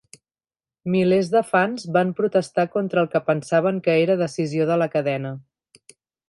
Milers 0.93 1.27
de 1.35 1.41
fans 1.49 1.85
van 1.97 2.13
protestar 2.21 2.65
contra 2.77 3.03
el 3.03 3.11
que 3.17 3.21
pensaven 3.29 3.83
que 3.89 3.95
era 4.07 4.17
decisió 4.23 4.67
de 4.71 4.79
la 4.85 4.89
cadena. 4.97 5.35